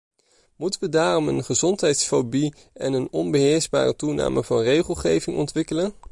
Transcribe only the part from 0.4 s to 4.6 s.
Moeten we daarom een gezondheidsfobie en een onbeheersbare toename